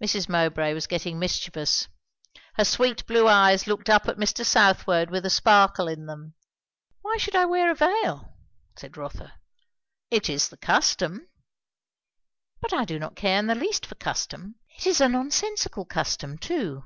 Mrs. 0.00 0.28
Mowbray 0.28 0.74
was 0.74 0.86
getting 0.86 1.18
mischievous. 1.18 1.88
Her 2.54 2.64
sweet 2.64 3.04
blue 3.06 3.26
eyes 3.26 3.66
looked 3.66 3.90
up 3.90 4.06
at 4.06 4.16
Mr. 4.16 4.46
Southwode 4.46 5.10
with 5.10 5.26
a 5.26 5.28
sparkle 5.28 5.88
in 5.88 6.06
them. 6.06 6.34
"Why 7.02 7.16
should 7.16 7.34
I 7.34 7.46
wear 7.46 7.68
a 7.68 7.74
veil?" 7.74 8.32
said 8.78 8.96
Rotha. 8.96 9.40
"It 10.08 10.30
is 10.30 10.50
the 10.50 10.56
custom." 10.56 11.26
"But 12.60 12.72
I 12.72 12.84
do 12.84 13.00
not 13.00 13.16
care 13.16 13.40
in 13.40 13.48
the 13.48 13.56
least 13.56 13.86
for 13.86 13.96
custom. 13.96 14.54
It's 14.78 15.00
a 15.00 15.08
nonsensical 15.08 15.84
custom, 15.84 16.38
too." 16.38 16.84